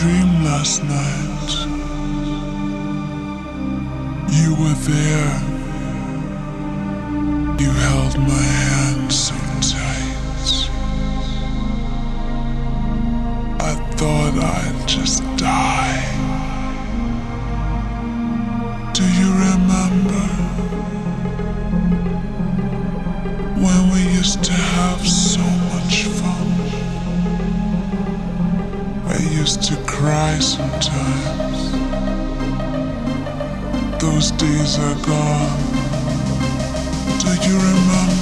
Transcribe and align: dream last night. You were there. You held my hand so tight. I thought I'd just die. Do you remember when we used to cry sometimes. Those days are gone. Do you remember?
dream 0.00 0.44
last 0.44 0.84
night. 0.84 1.52
You 4.38 4.50
were 4.60 4.78
there. 4.92 5.36
You 7.58 7.70
held 7.70 8.18
my 8.18 8.46
hand 8.62 9.10
so 9.10 9.34
tight. 9.74 10.68
I 13.68 13.72
thought 13.96 14.34
I'd 14.36 14.86
just 14.86 15.22
die. 15.38 16.02
Do 18.92 19.04
you 19.20 19.30
remember 19.48 20.24
when 23.64 23.80
we 23.94 24.00
used 24.18 24.44
to 24.44 24.65
cry 30.06 30.38
sometimes. 30.38 31.72
Those 34.00 34.30
days 34.42 34.78
are 34.78 34.94
gone. 35.04 35.58
Do 37.18 37.30
you 37.48 37.56
remember? 37.56 38.15